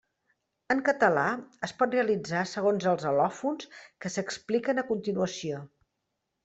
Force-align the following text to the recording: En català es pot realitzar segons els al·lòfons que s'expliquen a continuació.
En 0.75 0.79
català 0.87 1.25
es 1.67 1.75
pot 1.83 1.93
realitzar 1.97 2.43
segons 2.55 2.89
els 2.95 3.07
al·lòfons 3.13 3.71
que 4.05 4.13
s'expliquen 4.17 4.85
a 4.85 4.87
continuació. 4.93 5.67